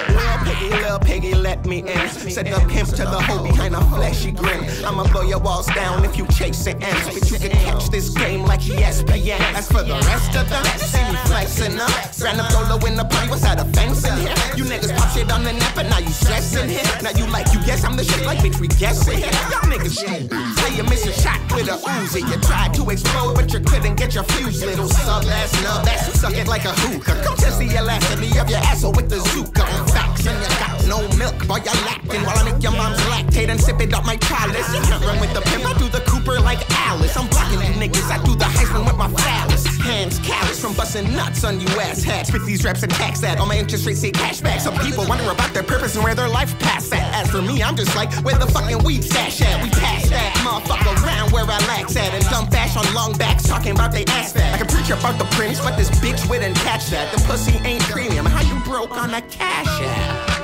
Lil 0.07 0.37
piggy, 0.45 0.69
lil 0.69 0.96
piggy, 1.07 1.33
let 1.33 1.65
me 1.65 1.79
in. 1.79 2.09
Said 2.09 2.47
the 2.47 2.59
pimp 2.67 2.89
to 2.99 3.03
the 3.03 3.19
hoe 3.27 3.41
behind 3.41 3.73
a 3.73 3.81
fleshy 3.95 4.31
grin. 4.31 4.61
I'ma 4.85 5.07
blow 5.11 5.23
your 5.23 5.39
walls 5.39 5.67
down 5.67 6.03
if 6.03 6.17
you 6.17 6.27
chase 6.27 6.47
chasing 6.65 6.83
M's. 6.83 7.05
But 7.15 7.31
you 7.31 7.39
can 7.39 7.51
catch 7.65 7.89
this 7.89 8.09
game 8.09 8.43
like 8.43 8.59
ESPN. 8.59 9.39
As 9.55 9.67
for 9.67 9.83
the 9.83 9.95
rest 10.11 10.35
of 10.35 10.49
them, 10.49 10.63
see 10.77 11.03
me 11.07 11.15
flexing 11.25 11.79
up. 11.79 11.89
Ran 12.21 12.39
up 12.39 12.51
solo 12.51 12.75
in 12.85 12.95
the 12.95 13.05
party, 13.05 13.29
was 13.29 13.41
that 13.41 13.59
a 13.59 13.65
fence 13.71 14.03
in 14.05 14.17
here? 14.19 14.35
You 14.57 14.65
niggas 14.65 14.95
pop 14.97 15.09
shit 15.11 15.31
on 15.31 15.43
the 15.43 15.53
net, 15.53 15.71
but 15.73 15.87
now 15.87 15.99
you 15.99 16.09
stressing 16.09 16.69
here. 16.69 16.83
Now 17.01 17.11
you 17.11 17.25
like, 17.31 17.47
you 17.53 17.63
guess 17.63 17.83
I'm 17.85 17.95
the 17.95 18.03
shit, 18.03 18.25
like 18.25 18.39
bitch, 18.39 18.59
we 18.59 18.67
guessing 18.67 19.17
here. 19.17 19.31
Y'all 19.51 19.71
niggas 19.71 19.95
stupid. 19.95 20.29
Say 20.59 20.75
you 20.75 20.83
miss 20.83 21.05
a 21.07 21.13
shot 21.13 21.39
with 21.53 21.69
a 21.69 21.77
Uzi. 21.95 22.21
You 22.27 22.37
tried 22.41 22.73
to 22.75 22.89
explode, 22.89 23.35
but 23.35 23.53
you 23.53 23.59
couldn't 23.61 23.95
get 23.95 24.13
your 24.13 24.25
fuse, 24.35 24.63
little 24.63 24.89
sub 24.89 25.23
ass 25.25 25.53
nub. 25.63 25.85
That's 25.85 26.19
suck 26.19 26.35
it 26.35 26.47
like 26.47 26.65
a 26.65 26.73
hookah. 26.73 27.23
Come 27.23 27.37
test 27.37 27.59
the 27.59 27.65
elasticity 27.65 28.39
of 28.39 28.49
your 28.49 28.59
asshole 28.59 28.93
with 28.93 29.09
the 29.09 29.17
on 29.17 29.87
facts. 29.87 30.25
And 30.25 30.39
you 30.41 30.49
got 30.59 30.76
no 30.87 31.03
milk, 31.19 31.35
boy, 31.47 31.59
you're 31.61 31.81
lacking. 31.85 32.23
While 32.23 32.37
I 32.39 32.43
make 32.49 32.63
your 32.63 32.71
mom's 32.71 32.97
lactate 33.11 33.49
and 33.49 33.59
sip 33.59 33.79
it 33.81 33.93
up 33.93 34.05
my 34.05 34.15
chalice. 34.15 34.67
You 34.73 34.81
can't 34.81 35.03
run 35.03 35.19
with 35.19 35.33
the 35.33 35.41
pimp, 35.41 35.65
I 35.65 35.77
do 35.77 35.89
the 35.89 36.01
Cooper 36.07 36.39
like 36.39 36.63
Alice. 36.87 37.15
I'm 37.15 37.27
blocking 37.27 37.59
you 37.59 37.73
niggas, 37.75 38.09
I 38.09 38.23
do 38.23 38.35
the 38.35 38.45
Heisman 38.45 38.85
with 38.85 38.97
my 38.97 39.09
phallus. 39.11 39.65
Hands 39.83 40.17
callous 40.19 40.59
from 40.59 40.73
busting 40.73 41.11
nuts 41.13 41.43
on 41.43 41.59
you 41.59 41.67
ass 41.79 42.03
hats. 42.03 42.29
Spit 42.29 42.45
these 42.45 42.63
raps 42.63 42.83
and 42.83 42.91
tax 42.91 43.19
that. 43.21 43.39
All 43.39 43.45
my 43.45 43.57
interest 43.57 43.85
rates 43.85 44.01
say 44.01 44.11
cashback. 44.11 44.59
Some 44.59 44.77
people 44.79 45.05
wonder 45.07 45.29
about 45.29 45.53
their 45.53 45.63
purpose 45.63 45.95
and 45.95 46.03
where 46.03 46.15
their 46.15 46.29
life 46.29 46.57
pass 46.59 46.91
at. 46.91 47.13
As 47.13 47.29
for 47.29 47.41
me, 47.41 47.61
I'm 47.61 47.75
just 47.75 47.95
like, 47.95 48.11
where 48.25 48.37
the 48.37 48.47
fucking 48.47 48.83
weed 48.83 49.03
stash 49.03 49.41
at? 49.41 49.61
We 49.63 49.69
pass 49.69 50.09
that 50.09 50.33
motherfucker 50.43 51.03
around 51.03 51.31
where 51.31 51.43
I 51.43 51.59
lax 51.67 51.95
at. 51.95 52.13
And 52.13 52.23
dumb 52.25 52.47
bash 52.49 52.75
on 52.75 52.85
long 52.93 53.13
backs 53.17 53.43
talking 53.43 53.71
about 53.71 53.91
they 53.91 54.05
ass 54.05 54.33
fat. 54.33 54.53
I 54.53 54.57
can 54.57 54.67
preach 54.67 54.89
about 54.89 55.19
the 55.19 55.25
prince, 55.35 55.59
but 55.59 55.77
this 55.77 55.89
bitch 55.99 56.29
wouldn't 56.29 56.55
catch 56.57 56.87
that. 56.87 57.13
The 57.13 57.21
pussy 57.25 57.57
ain't 57.63 57.83
premium. 57.83 58.25
How 58.25 58.41
you 58.41 58.59
broke 58.63 58.91
on 58.91 59.13
a 59.13 59.21
cash 59.21 59.67
app? 59.81 60.36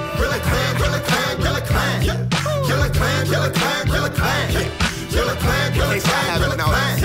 Clang. 6.63 6.99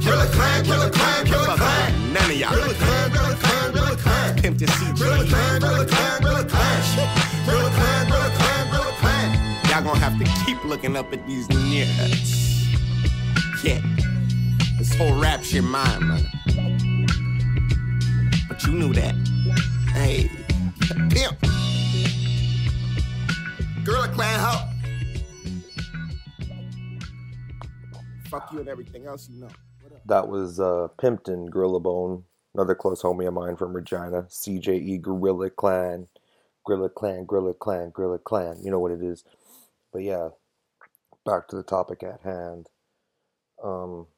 Grilla 0.00 0.26
clang, 0.32 0.64
grilla 0.64 0.90
clang, 0.92 1.26
grilla 1.26 1.56
clang. 1.56 2.12
None 2.12 2.30
of 2.30 2.36
y'all. 2.36 2.52
Pimp 4.40 4.58
to 4.58 4.66
CG. 4.66 5.00
Y'all 9.68 9.82
gonna 9.82 9.98
have 9.98 10.18
to 10.18 10.24
keep 10.44 10.64
looking 10.64 10.96
up 10.96 11.12
at 11.12 11.26
these 11.26 11.48
nuts. 11.50 12.66
Yeah. 13.62 13.80
This 14.78 14.94
whole 14.94 15.14
rap 15.20 15.42
shit 15.42 15.64
mine, 15.64 16.08
man. 16.08 16.24
But 18.48 18.64
you 18.64 18.72
knew 18.72 18.92
that. 18.94 19.14
Hey. 19.92 20.30
Pimp. 21.10 21.55
Gorilla 23.86 24.08
Clan 24.08 24.40
hoe. 24.40 24.68
Fuck 28.28 28.52
you 28.52 28.58
and 28.58 28.68
everything 28.68 29.06
else 29.06 29.28
you 29.30 29.40
know. 29.40 29.48
That 30.06 30.26
was 30.26 30.58
uh, 30.58 30.88
Pimpton 30.98 31.48
Gorilla 31.48 31.78
Bone, 31.78 32.24
another 32.52 32.74
close 32.74 33.02
homie 33.02 33.28
of 33.28 33.34
mine 33.34 33.54
from 33.54 33.72
Regina. 33.72 34.22
CJE 34.24 35.00
Gorilla 35.00 35.50
Clan, 35.50 36.08
Gorilla 36.66 36.88
Clan, 36.88 37.26
Gorilla 37.26 37.54
Clan, 37.54 37.90
Gorilla 37.90 38.18
Clan. 38.18 38.56
You 38.60 38.72
know 38.72 38.80
what 38.80 38.90
it 38.90 39.04
is. 39.04 39.22
But 39.92 40.02
yeah, 40.02 40.30
back 41.24 41.46
to 41.48 41.56
the 41.56 41.62
topic 41.62 42.02
at 42.02 42.22
hand. 42.22 42.68
Um, 43.62 44.08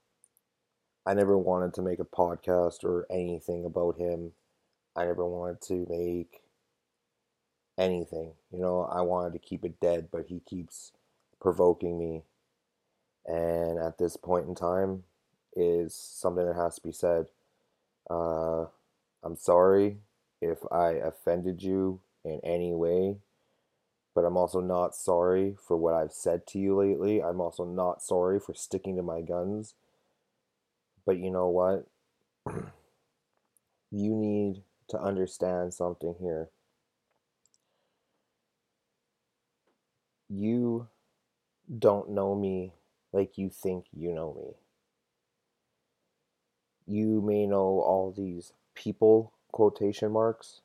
I 1.04 1.12
never 1.12 1.36
wanted 1.36 1.74
to 1.74 1.82
make 1.82 1.98
a 1.98 2.06
podcast 2.06 2.84
or 2.84 3.06
anything 3.10 3.66
about 3.66 3.98
him. 3.98 4.32
I 4.96 5.04
never 5.04 5.26
wanted 5.26 5.60
to 5.62 5.86
make 5.90 6.40
anything. 7.78 8.32
You 8.52 8.60
know, 8.60 8.82
I 8.82 9.02
wanted 9.02 9.32
to 9.34 9.38
keep 9.38 9.64
it 9.64 9.80
dead, 9.80 10.08
but 10.10 10.26
he 10.28 10.40
keeps 10.40 10.92
provoking 11.40 11.98
me. 11.98 12.24
And 13.26 13.78
at 13.78 13.98
this 13.98 14.16
point 14.16 14.48
in 14.48 14.54
time, 14.54 15.04
is 15.54 15.94
something 15.94 16.46
that 16.46 16.54
has 16.56 16.76
to 16.76 16.82
be 16.82 16.92
said. 16.92 17.26
Uh, 18.08 18.66
I'm 19.22 19.36
sorry 19.36 19.98
if 20.40 20.58
I 20.70 20.92
offended 20.92 21.62
you 21.62 22.00
in 22.24 22.40
any 22.44 22.72
way, 22.74 23.18
but 24.14 24.24
I'm 24.24 24.36
also 24.36 24.60
not 24.60 24.94
sorry 24.94 25.56
for 25.66 25.76
what 25.76 25.94
I've 25.94 26.12
said 26.12 26.46
to 26.48 26.58
you 26.58 26.76
lately. 26.76 27.22
I'm 27.22 27.40
also 27.40 27.64
not 27.64 28.02
sorry 28.02 28.38
for 28.38 28.54
sticking 28.54 28.96
to 28.96 29.02
my 29.02 29.20
guns. 29.20 29.74
But 31.04 31.18
you 31.18 31.30
know 31.30 31.48
what? 31.48 31.86
you 33.90 34.14
need 34.14 34.62
to 34.88 34.98
understand 34.98 35.74
something 35.74 36.14
here. 36.20 36.50
You 40.28 40.88
don't 41.78 42.10
know 42.10 42.34
me 42.34 42.72
like 43.12 43.38
you 43.38 43.50
think 43.50 43.86
you 43.92 44.12
know 44.12 44.34
me. 44.34 44.54
You 46.86 47.20
may 47.20 47.46
know 47.46 47.80
all 47.80 48.12
these 48.16 48.52
people, 48.74 49.32
quotation 49.52 50.12
marks, 50.12 50.62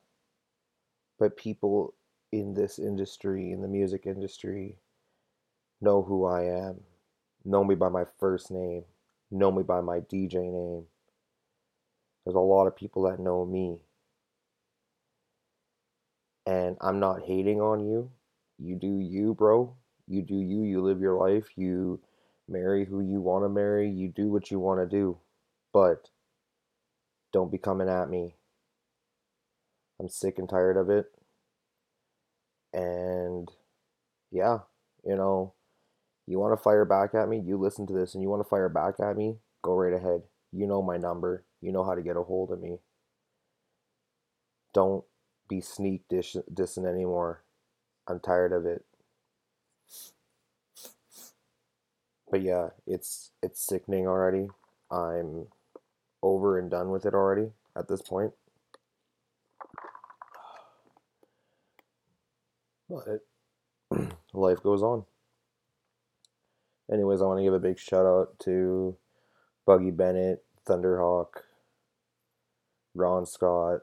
but 1.18 1.36
people 1.36 1.94
in 2.32 2.54
this 2.54 2.78
industry, 2.78 3.52
in 3.52 3.62
the 3.62 3.68
music 3.68 4.06
industry, 4.06 4.76
know 5.80 6.02
who 6.02 6.24
I 6.24 6.44
am, 6.44 6.80
know 7.44 7.64
me 7.64 7.74
by 7.74 7.88
my 7.88 8.04
first 8.18 8.50
name, 8.50 8.84
know 9.30 9.52
me 9.52 9.62
by 9.62 9.80
my 9.80 10.00
DJ 10.00 10.34
name. 10.34 10.84
There's 12.24 12.36
a 12.36 12.40
lot 12.40 12.66
of 12.66 12.76
people 12.76 13.02
that 13.02 13.20
know 13.20 13.44
me. 13.44 13.78
And 16.46 16.76
I'm 16.80 17.00
not 17.00 17.22
hating 17.22 17.60
on 17.60 17.86
you. 17.86 18.10
You 18.58 18.76
do 18.76 18.98
you, 18.98 19.34
bro. 19.34 19.76
You 20.06 20.22
do 20.22 20.36
you. 20.36 20.62
You 20.62 20.82
live 20.82 21.00
your 21.00 21.16
life. 21.18 21.48
You 21.56 22.00
marry 22.48 22.84
who 22.84 23.00
you 23.00 23.20
want 23.20 23.44
to 23.44 23.48
marry. 23.48 23.90
You 23.90 24.08
do 24.08 24.28
what 24.28 24.50
you 24.50 24.58
want 24.58 24.80
to 24.80 24.96
do. 24.96 25.18
But 25.72 26.10
don't 27.32 27.50
be 27.52 27.58
coming 27.58 27.88
at 27.88 28.08
me. 28.08 28.36
I'm 30.00 30.08
sick 30.08 30.38
and 30.38 30.48
tired 30.48 30.76
of 30.76 30.90
it. 30.90 31.06
And 32.72 33.50
yeah, 34.30 34.58
you 35.04 35.16
know, 35.16 35.54
you 36.26 36.38
want 36.38 36.56
to 36.58 36.62
fire 36.62 36.84
back 36.84 37.14
at 37.14 37.28
me, 37.28 37.40
you 37.40 37.56
listen 37.58 37.86
to 37.86 37.92
this 37.92 38.14
and 38.14 38.22
you 38.22 38.28
want 38.30 38.42
to 38.42 38.48
fire 38.48 38.68
back 38.68 38.94
at 39.00 39.16
me, 39.16 39.36
go 39.62 39.74
right 39.74 39.92
ahead. 39.94 40.22
You 40.52 40.66
know 40.66 40.82
my 40.82 40.96
number. 40.96 41.44
You 41.60 41.72
know 41.72 41.84
how 41.84 41.94
to 41.94 42.02
get 42.02 42.16
a 42.16 42.22
hold 42.22 42.50
of 42.50 42.60
me. 42.60 42.78
Don't 44.74 45.04
be 45.48 45.60
sneak 45.60 46.08
dish- 46.08 46.36
dissing 46.52 46.86
anymore. 46.88 47.44
I'm 48.08 48.20
tired 48.20 48.52
of 48.52 48.66
it. 48.66 48.84
But 52.30 52.42
yeah, 52.42 52.70
it's 52.86 53.32
it's 53.42 53.64
sickening 53.64 54.06
already. 54.08 54.48
I'm 54.90 55.46
over 56.22 56.58
and 56.58 56.70
done 56.70 56.90
with 56.90 57.06
it 57.06 57.14
already 57.14 57.50
at 57.76 57.88
this 57.88 58.02
point. 58.02 58.32
But 62.90 63.26
life 64.34 64.62
goes 64.62 64.82
on. 64.82 65.04
Anyways, 66.92 67.22
I 67.22 67.26
want 67.26 67.38
to 67.40 67.44
give 67.44 67.54
a 67.54 67.60
big 67.60 67.78
shout 67.78 68.06
out 68.06 68.38
to 68.40 68.96
Buggy 69.66 69.90
Bennett, 69.90 70.44
Thunderhawk, 70.68 71.42
Ron 72.94 73.26
Scott, 73.26 73.80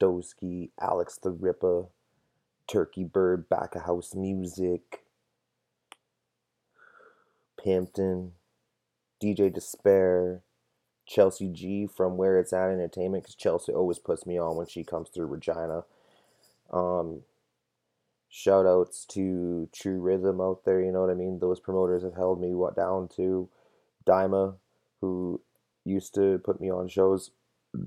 Doski, 0.00 0.70
Alex 0.80 1.18
the 1.22 1.30
Ripper, 1.30 1.86
Turkey 2.68 3.04
Bird, 3.04 3.48
Back 3.48 3.74
of 3.74 3.82
House 3.82 4.14
Music, 4.14 5.02
Pimpton, 7.58 8.32
DJ 9.22 9.52
Despair, 9.52 10.42
Chelsea 11.06 11.48
G 11.48 11.86
from 11.86 12.16
Where 12.16 12.38
It's 12.38 12.52
At 12.52 12.70
Entertainment, 12.70 13.24
because 13.24 13.34
Chelsea 13.34 13.72
always 13.72 13.98
puts 13.98 14.26
me 14.26 14.38
on 14.38 14.56
when 14.56 14.66
she 14.66 14.84
comes 14.84 15.08
through 15.08 15.26
Regina. 15.26 15.84
Um, 16.70 17.22
shout 18.28 18.66
outs 18.66 19.06
to 19.06 19.68
True 19.72 20.00
Rhythm 20.00 20.40
out 20.40 20.64
there, 20.64 20.80
you 20.82 20.92
know 20.92 21.00
what 21.00 21.10
I 21.10 21.14
mean? 21.14 21.38
Those 21.38 21.60
promoters 21.60 22.02
have 22.02 22.14
held 22.14 22.40
me 22.40 22.54
what 22.54 22.76
down 22.76 23.08
to 23.16 23.48
Daima, 24.06 24.56
who 25.00 25.40
used 25.84 26.14
to 26.14 26.38
put 26.44 26.60
me 26.60 26.70
on 26.70 26.88
shows, 26.88 27.30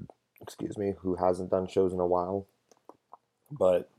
excuse 0.42 0.78
me, 0.78 0.96
who 1.00 1.16
hasn't 1.16 1.52
done 1.52 1.68
shows 1.68 1.94
in 1.94 2.00
a 2.00 2.08
while. 2.08 2.48
But 3.52 3.90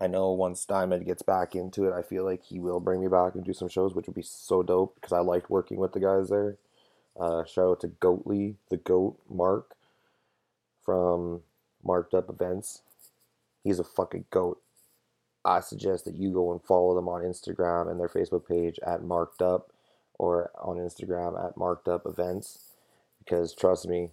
I 0.00 0.06
know 0.06 0.32
once 0.32 0.64
Diamond 0.64 1.04
gets 1.04 1.22
back 1.22 1.54
into 1.54 1.84
it, 1.84 1.92
I 1.92 2.02
feel 2.02 2.24
like 2.24 2.42
he 2.42 2.58
will 2.58 2.80
bring 2.80 3.02
me 3.02 3.08
back 3.08 3.34
and 3.34 3.44
do 3.44 3.52
some 3.52 3.68
shows, 3.68 3.94
which 3.94 4.06
would 4.06 4.16
be 4.16 4.22
so 4.22 4.62
dope 4.62 4.94
because 4.94 5.12
I 5.12 5.20
liked 5.20 5.50
working 5.50 5.78
with 5.78 5.92
the 5.92 6.00
guys 6.00 6.30
there. 6.30 6.56
Uh, 7.18 7.44
shout 7.44 7.70
out 7.70 7.80
to 7.80 7.88
Goatly, 7.88 8.54
the 8.70 8.78
Goat 8.78 9.18
Mark 9.28 9.74
from 10.82 11.42
Marked 11.84 12.14
Up 12.14 12.30
Events. 12.30 12.80
He's 13.62 13.78
a 13.78 13.84
fucking 13.84 14.24
goat. 14.30 14.60
I 15.44 15.60
suggest 15.60 16.06
that 16.06 16.16
you 16.16 16.32
go 16.32 16.50
and 16.52 16.62
follow 16.62 16.94
them 16.94 17.08
on 17.08 17.22
Instagram 17.22 17.90
and 17.90 18.00
their 18.00 18.08
Facebook 18.08 18.46
page 18.48 18.78
at 18.86 19.02
Marked 19.02 19.42
Up 19.42 19.72
or 20.18 20.50
on 20.58 20.76
Instagram 20.76 21.42
at 21.46 21.56
Marked 21.56 21.88
Up 21.88 22.06
Events 22.06 22.70
because 23.18 23.54
trust 23.54 23.86
me, 23.86 24.10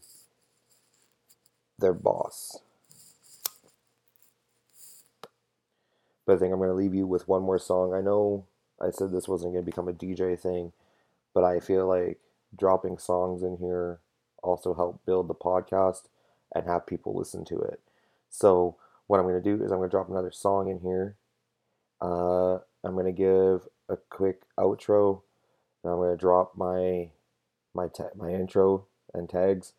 they're 1.79 1.93
boss. 1.93 2.59
But 6.27 6.35
I 6.35 6.37
think 6.39 6.53
I'm 6.53 6.59
going 6.59 6.69
to 6.69 6.75
leave 6.75 6.93
you 6.93 7.07
with 7.07 7.27
one 7.27 7.41
more 7.41 7.57
song. 7.57 7.93
I 7.93 8.01
know 8.01 8.45
I 8.79 8.91
said 8.91 9.11
this 9.11 9.29
wasn't 9.29 9.53
going 9.53 9.65
to 9.65 9.71
become 9.71 9.87
a 9.87 9.93
DJ 9.93 10.39
thing, 10.39 10.73
but 11.33 11.43
I 11.43 11.59
feel 11.59 11.87
like 11.87 12.19
dropping 12.55 12.97
songs 12.99 13.41
in 13.41 13.57
here 13.57 13.99
also 14.43 14.73
help 14.73 15.03
build 15.05 15.29
the 15.29 15.33
podcast 15.33 16.03
and 16.53 16.67
have 16.67 16.85
people 16.85 17.15
listen 17.15 17.45
to 17.45 17.57
it. 17.57 17.79
So 18.29 18.75
what 19.07 19.19
I'm 19.19 19.25
going 19.25 19.41
to 19.41 19.57
do 19.57 19.63
is 19.63 19.71
I'm 19.71 19.77
going 19.77 19.89
to 19.89 19.91
drop 19.93 20.09
another 20.09 20.31
song 20.31 20.69
in 20.69 20.81
here. 20.81 21.15
Uh, 22.01 22.55
I'm 22.83 22.93
going 22.93 23.05
to 23.05 23.11
give 23.11 23.67
a 23.89 23.97
quick 24.09 24.41
outro. 24.59 25.21
I'm 25.85 25.95
going 25.95 26.11
to 26.11 26.19
drop 26.19 26.57
my 26.57 27.09
my 27.73 27.87
my 28.15 28.33
intro 28.33 28.85
and 29.13 29.29
tags, 29.29 29.73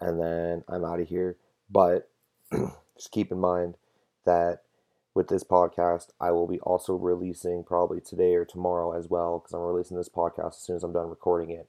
and 0.00 0.20
then 0.20 0.62
I'm 0.68 0.84
out 0.84 1.00
of 1.00 1.08
here. 1.08 1.36
But 1.68 2.08
just 2.96 3.10
keep 3.10 3.32
in 3.32 3.38
mind 3.38 3.74
that 4.24 4.62
with 5.14 5.28
this 5.28 5.44
podcast, 5.44 6.08
I 6.20 6.30
will 6.30 6.46
be 6.46 6.60
also 6.60 6.94
releasing 6.94 7.64
probably 7.64 8.00
today 8.00 8.34
or 8.34 8.44
tomorrow 8.44 8.96
as 8.96 9.08
well 9.08 9.38
because 9.38 9.52
I'm 9.52 9.60
releasing 9.60 9.96
this 9.96 10.08
podcast 10.08 10.48
as 10.48 10.58
soon 10.58 10.76
as 10.76 10.82
I'm 10.82 10.92
done 10.92 11.08
recording 11.08 11.50
it. 11.50 11.68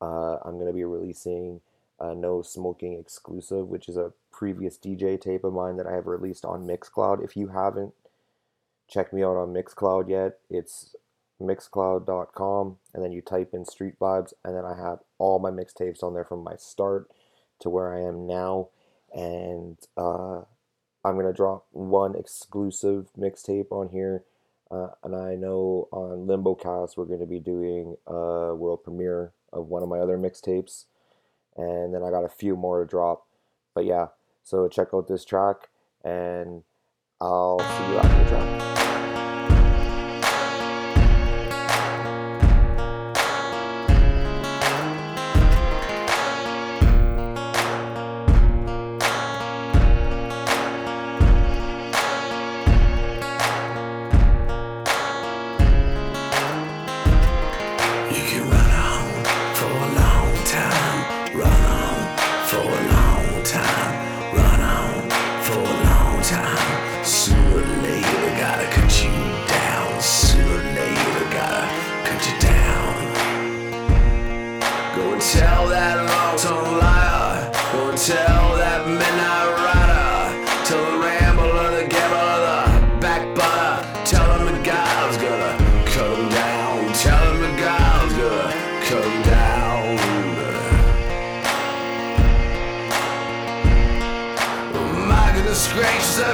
Uh, 0.00 0.36
I'm 0.44 0.54
going 0.54 0.66
to 0.66 0.72
be 0.72 0.84
releasing 0.84 1.60
a 1.98 2.14
No 2.14 2.42
Smoking 2.42 2.98
exclusive, 2.98 3.68
which 3.68 3.88
is 3.88 3.96
a 3.96 4.12
previous 4.32 4.78
DJ 4.78 5.20
tape 5.20 5.44
of 5.44 5.52
mine 5.52 5.76
that 5.76 5.86
I 5.86 5.92
have 5.94 6.06
released 6.06 6.44
on 6.44 6.66
Mixcloud. 6.66 7.22
If 7.24 7.36
you 7.36 7.48
haven't 7.48 7.92
checked 8.88 9.12
me 9.12 9.22
out 9.22 9.36
on 9.36 9.52
Mixcloud 9.52 10.08
yet, 10.08 10.38
it's 10.48 10.94
mixcloud.com 11.40 12.76
and 12.94 13.04
then 13.04 13.12
you 13.12 13.20
type 13.20 13.50
in 13.52 13.64
Street 13.64 13.98
Vibes, 13.98 14.32
and 14.44 14.54
then 14.54 14.64
I 14.64 14.76
have 14.76 15.00
all 15.18 15.38
my 15.38 15.50
mixtapes 15.50 16.02
on 16.02 16.14
there 16.14 16.24
from 16.24 16.44
my 16.44 16.56
start 16.56 17.10
to 17.60 17.68
where 17.68 17.94
I 17.94 18.00
am 18.00 18.26
now. 18.26 18.68
And 19.12 19.76
uh, 19.96 20.42
I'm 21.04 21.16
gonna 21.16 21.32
drop 21.32 21.66
one 21.72 22.14
exclusive 22.14 23.08
mixtape 23.18 23.70
on 23.70 23.88
here, 23.88 24.24
uh, 24.70 24.88
and 25.02 25.16
I 25.16 25.34
know 25.34 25.88
on 25.92 26.26
LimboCast 26.26 26.96
we're 26.96 27.06
gonna 27.06 27.26
be 27.26 27.40
doing 27.40 27.96
a 28.06 28.54
world 28.54 28.84
premiere 28.84 29.32
of 29.52 29.68
one 29.68 29.82
of 29.82 29.88
my 29.88 29.98
other 29.98 30.18
mixtapes, 30.18 30.84
and 31.56 31.94
then 31.94 32.02
I 32.02 32.10
got 32.10 32.24
a 32.24 32.28
few 32.28 32.56
more 32.56 32.80
to 32.80 32.86
drop. 32.86 33.26
But 33.74 33.84
yeah, 33.84 34.08
so 34.42 34.68
check 34.68 34.88
out 34.92 35.08
this 35.08 35.24
track, 35.24 35.68
and 36.04 36.64
I'll 37.20 37.60
see 37.60 37.92
you 37.92 37.98
after 37.98 38.24
the 38.24 38.30
track. 38.30 38.79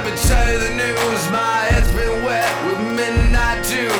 Me 0.07 0.15
tell 0.15 0.51
you 0.51 0.59
the 0.59 0.73
news. 0.75 1.21
My 1.31 1.67
head's 1.69 1.91
been 1.91 2.23
wet 2.23 2.53
with 2.65 2.79
midnight 2.95 3.59
dew. 3.67 3.91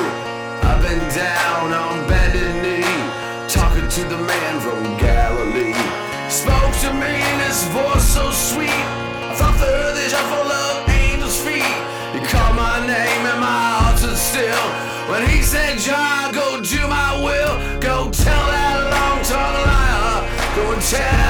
I've 0.64 0.82
been 0.82 1.04
down 1.12 1.74
on 1.74 2.08
bended 2.08 2.54
knee, 2.64 2.96
talking 3.48 3.88
to 3.88 4.04
the 4.08 4.18
man 4.18 4.54
from 4.62 4.84
Galilee. 4.98 5.76
Spoke 6.30 6.74
to 6.84 6.94
me 6.94 7.12
in 7.12 7.38
his 7.48 7.60
voice 7.76 8.08
so 8.08 8.32
sweet. 8.32 8.84
I 9.32 9.36
thought 9.36 9.58
the 9.60 9.68
earth 9.68 10.00
is 10.00 10.14
full 10.32 10.52
of 10.64 10.90
angels' 10.90 11.40
feet. 11.42 11.78
He 12.16 12.20
called 12.32 12.56
my 12.56 12.80
name 12.88 13.24
and 13.32 13.40
my 13.42 13.62
heart 13.80 14.00
stood 14.00 14.16
still. 14.16 14.66
When 15.12 15.28
he 15.28 15.42
said, 15.42 15.78
John, 15.78 16.34
go 16.34 16.62
do 16.62 16.88
my 16.88 17.20
will. 17.20 17.56
Go 17.80 18.12
tell 18.12 18.46
that 18.56 18.80
long-tongued 18.96 19.60
liar. 19.68 20.24
Go 20.56 20.72
and 20.74 20.82
tell 20.82 21.27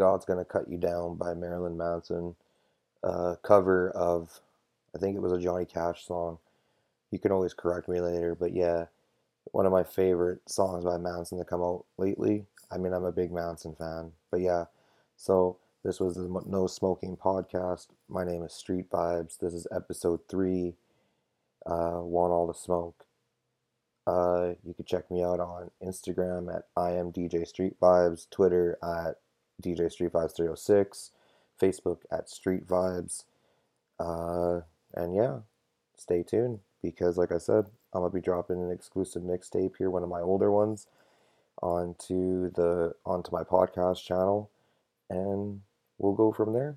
God's 0.00 0.24
Gonna 0.24 0.46
Cut 0.46 0.66
You 0.66 0.78
Down 0.78 1.16
by 1.16 1.34
Marilyn 1.34 1.76
Manson. 1.76 2.34
Uh, 3.04 3.34
cover 3.42 3.90
of, 3.90 4.40
I 4.96 4.98
think 4.98 5.14
it 5.14 5.20
was 5.20 5.32
a 5.32 5.38
Johnny 5.38 5.66
Cash 5.66 6.06
song. 6.06 6.38
You 7.10 7.18
can 7.18 7.32
always 7.32 7.52
correct 7.52 7.86
me 7.86 8.00
later, 8.00 8.34
but 8.34 8.54
yeah, 8.54 8.86
one 9.52 9.66
of 9.66 9.72
my 9.72 9.84
favorite 9.84 10.40
songs 10.48 10.86
by 10.86 10.96
Manson 10.96 11.36
to 11.36 11.44
come 11.44 11.60
out 11.60 11.84
lately. 11.98 12.46
I 12.70 12.78
mean, 12.78 12.94
I'm 12.94 13.04
a 13.04 13.12
big 13.12 13.30
Manson 13.30 13.74
fan, 13.74 14.12
but 14.30 14.40
yeah. 14.40 14.64
So 15.18 15.58
this 15.84 16.00
was 16.00 16.14
the 16.14 16.42
No 16.46 16.66
Smoking 16.66 17.18
podcast. 17.18 17.88
My 18.08 18.24
name 18.24 18.42
is 18.42 18.54
Street 18.54 18.88
Vibes. 18.90 19.38
This 19.38 19.52
is 19.52 19.66
episode 19.70 20.20
three. 20.30 20.76
Uh, 21.66 22.00
want 22.00 22.32
all 22.32 22.46
the 22.46 22.54
smoke. 22.54 23.04
Uh, 24.06 24.54
you 24.64 24.72
can 24.72 24.86
check 24.86 25.10
me 25.10 25.22
out 25.22 25.40
on 25.40 25.70
Instagram 25.84 26.56
at 26.56 26.62
I 26.74 26.92
am 26.92 27.12
DJ 27.12 27.46
Street 27.46 27.78
Vibes, 27.78 28.30
Twitter 28.30 28.78
at 28.82 29.16
DJ 29.60 29.90
Street 29.90 30.12
Vibes 30.12 30.36
306, 30.36 31.10
Facebook 31.60 31.98
at 32.10 32.28
Street 32.28 32.66
Vibes. 32.66 33.24
Uh, 33.98 34.60
and 34.94 35.14
yeah, 35.14 35.40
stay 35.96 36.22
tuned 36.22 36.60
because, 36.82 37.16
like 37.16 37.32
I 37.32 37.38
said, 37.38 37.66
I'm 37.92 38.02
gonna 38.02 38.10
be 38.10 38.20
dropping 38.20 38.62
an 38.62 38.70
exclusive 38.70 39.22
mixtape 39.22 39.76
here, 39.78 39.90
one 39.90 40.02
of 40.02 40.08
my 40.08 40.20
older 40.20 40.50
ones, 40.50 40.86
onto 41.62 42.50
the 42.52 42.94
onto 43.04 43.30
my 43.32 43.42
podcast 43.42 44.02
channel, 44.04 44.50
and 45.08 45.60
we'll 45.98 46.14
go 46.14 46.32
from 46.32 46.52
there. 46.52 46.76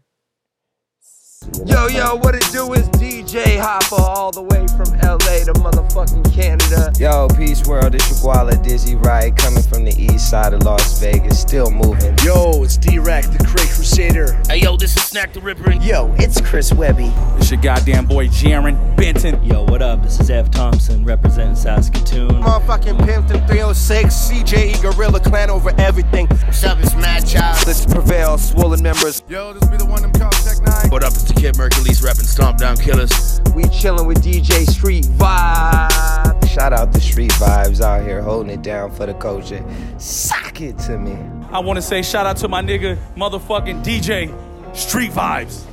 Yo, 1.66 1.88
yo, 1.88 2.16
what 2.16 2.36
it 2.36 2.48
do 2.52 2.72
is 2.74 2.88
DJ 2.90 3.60
Hopper 3.60 4.02
all 4.02 4.32
the 4.32 4.42
way 4.42 4.66
from 4.78 4.88
LA 5.00 5.44
to 5.44 5.54
motherfucking 5.60 6.34
Canada. 6.34 6.94
Yo, 6.98 7.28
peace 7.36 7.66
world, 7.68 7.94
it's 7.96 8.10
your 8.10 8.34
Guala 8.34 8.62
Dizzy 8.64 8.96
Wright, 8.96 9.36
coming 9.36 9.62
from 9.62 9.84
the 9.84 9.94
east 10.02 10.30
side 10.30 10.54
of 10.54 10.64
Las 10.64 11.00
Vegas, 11.02 11.42
still 11.42 11.70
moving. 11.70 12.16
Yo, 12.24 12.64
it's 12.64 12.78
D-Rack, 12.78 13.26
the 13.26 13.44
Cray 13.44 13.66
Crusader. 13.66 14.40
Hey, 14.48 14.62
yo, 14.62 14.78
this 14.78 14.96
is 14.96 15.04
Snak 15.04 15.34
the 15.34 15.42
Ripper. 15.42 15.72
And 15.72 15.84
yo, 15.84 16.14
it's 16.18 16.40
Chris 16.40 16.72
Webby. 16.72 17.12
It's 17.38 17.52
your 17.52 17.60
goddamn 17.60 18.06
boy 18.06 18.28
Jarren 18.28 18.96
Benton. 18.96 19.44
Yo, 19.44 19.66
what 19.66 19.82
up? 19.82 20.02
This 20.02 20.22
is 20.22 20.30
Ev 20.30 20.50
Thompson 20.50 21.04
representing 21.04 21.56
Saskatoon. 21.56 22.30
Motherfucking 22.30 22.98
Pimpton 23.00 23.46
306, 23.48 24.16
CJE 24.16 24.82
Gorilla 24.82 25.20
Clan 25.20 25.50
over 25.50 25.74
everything. 25.78 26.28
What's 26.28 26.64
up? 26.64 26.80
It's 26.80 26.94
Madchild. 26.94 27.68
Let's 27.68 27.86
prevail, 27.86 28.38
swollen 28.38 28.82
members. 28.82 29.22
Yo, 29.28 29.52
this 29.52 29.68
be 29.68 29.76
the 29.76 29.86
one 29.86 30.02
them 30.02 30.14
called 30.14 30.32
Tech 30.34 30.58
N9ne. 30.58 30.92
What 30.92 31.04
up? 31.04 31.12
It's 31.14 31.33
the 31.34 31.42
Kid 31.42 31.58
Mercury's 31.58 32.02
rapping 32.02 32.26
Stomp 32.26 32.58
Down 32.58 32.78
Killers. 32.78 33.42
We 33.56 33.64
chillin' 33.64 34.08
with 34.08 34.24
DJ 34.24 34.70
Street 34.70 35.06
Vibe. 35.06 36.48
Shout 36.48 36.74
out 36.74 36.94
to 36.94 37.00
Street 37.00 37.32
Vibes 37.32 37.82
out 37.82 38.04
here 38.04 38.22
holding 38.22 38.52
it 38.52 38.62
down 38.62 38.92
for 38.92 39.06
the 39.06 39.14
culture. 39.14 39.64
Sock 39.98 40.62
it 40.62 40.78
to 40.80 40.98
me. 40.98 41.18
I 41.52 41.60
want 41.60 41.78
to 41.78 41.82
say 41.82 42.02
shout 42.02 42.26
out 42.26 42.38
to 42.38 42.48
my 42.48 42.62
nigga, 42.62 42.98
motherfucking 43.16 43.84
DJ, 43.84 44.34
Street 44.76 45.12
Vibes. 45.12 45.66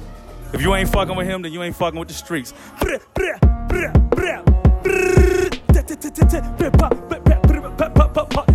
If 0.52 0.62
you 0.62 0.74
ain't 0.74 0.88
fucking 0.88 1.16
with 1.16 1.26
him, 1.26 1.42
then 1.42 1.52
you 1.52 1.62
ain't 1.62 1.76
fucking 1.76 1.98
with 1.98 2.08
the 2.08 2.14
streets. 2.14 2.52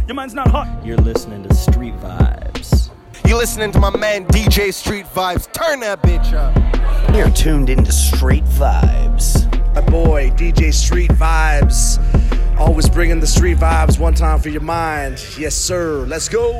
Your 0.07 0.15
mind's 0.15 0.33
not 0.33 0.47
hot. 0.49 0.85
You're 0.85 0.97
listening 0.97 1.43
to 1.43 1.53
Street 1.53 1.95
Vibes. 1.99 2.89
You 3.27 3.37
listening 3.37 3.71
to 3.71 3.79
my 3.79 3.95
man 3.97 4.25
DJ 4.27 4.73
Street 4.73 5.05
Vibes. 5.13 5.51
Turn 5.51 5.79
that 5.79 6.01
bitch 6.01 6.33
up. 6.33 6.74
You're 7.15 7.29
tuned 7.29 7.69
into 7.69 7.93
Street 7.93 8.43
Vibes. 8.43 9.45
My 9.73 9.79
boy, 9.79 10.31
DJ 10.31 10.73
Street 10.73 11.11
Vibes. 11.11 11.97
Always 12.59 12.89
bringing 12.89 13.21
the 13.21 13.27
street 13.27 13.57
vibes 13.57 13.97
one 13.97 14.13
time 14.13 14.37
for 14.39 14.49
your 14.49 14.61
mind. 14.61 15.25
Yes, 15.37 15.55
sir. 15.55 16.05
Let's 16.07 16.27
go. 16.27 16.51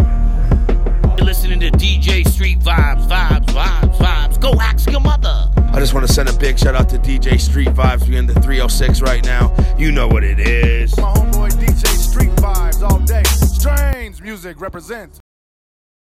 You're 0.00 1.24
listening 1.24 1.60
to 1.60 1.70
DJ 1.70 2.26
Street 2.26 2.58
Vibes, 2.58 3.06
Vibes, 3.06 3.46
Vibes, 3.46 3.96
Vibes. 3.96 4.40
Go 4.40 4.54
ask 4.60 4.90
your 4.90 5.00
mother. 5.00 5.48
I 5.56 5.78
just 5.78 5.94
want 5.94 6.04
to 6.04 6.12
send 6.12 6.28
a 6.28 6.36
big 6.38 6.58
shout 6.58 6.74
out 6.74 6.88
to 6.88 6.98
DJ 6.98 7.40
Street 7.40 7.68
Vibes. 7.68 8.08
We're 8.08 8.18
in 8.18 8.26
the 8.26 8.34
306 8.34 9.00
right 9.00 9.24
now. 9.24 9.54
You 9.78 9.92
know 9.92 10.08
what 10.08 10.24
it 10.24 10.40
is. 10.40 10.96
My 10.96 11.04
homeboy 11.04 11.50
DJ 11.50 11.86
Street 11.86 12.30
Vibes 12.30 12.82
all 12.82 12.98
day. 12.98 13.22
Strange 13.22 14.20
music 14.20 14.60
represents. 14.60 15.20